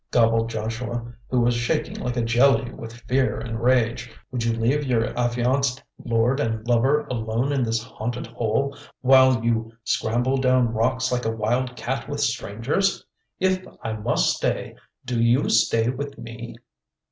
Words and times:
gobbled 0.09 0.49
Joshua, 0.49 1.13
who 1.29 1.41
was 1.41 1.53
shaking 1.53 1.95
like 1.99 2.17
a 2.17 2.23
jelly 2.23 2.71
with 2.71 2.91
fear 3.01 3.37
and 3.39 3.61
rage. 3.61 4.09
"Would 4.31 4.43
you 4.43 4.53
leave 4.53 4.83
your 4.83 5.15
affianced 5.15 5.83
lord 6.03 6.39
and 6.39 6.67
lover 6.67 7.01
alone 7.05 7.51
in 7.51 7.61
this 7.61 7.83
haunted 7.83 8.25
hole 8.25 8.75
while 9.01 9.45
you 9.45 9.73
scramble 9.83 10.37
down 10.37 10.73
rocks 10.73 11.11
like 11.11 11.25
a 11.25 11.29
wild 11.31 11.75
cat 11.75 12.09
with 12.09 12.19
strangers? 12.21 13.05
If 13.39 13.63
I 13.83 13.93
must 13.93 14.35
stay, 14.35 14.75
do 15.05 15.21
you 15.21 15.49
stay 15.49 15.89
with 15.91 16.17
me?" 16.17 16.55